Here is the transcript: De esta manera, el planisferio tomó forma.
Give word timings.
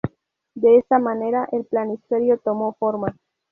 De 0.55 0.79
esta 0.79 0.97
manera, 0.97 1.47
el 1.51 1.63
planisferio 1.65 2.39
tomó 2.39 2.73
forma. 2.79 3.15